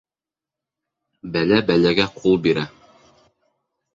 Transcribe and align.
Бәлә 1.35 1.59
бәләгә 1.69 2.07
ҡул 2.15 2.39
бирә. 2.47 2.63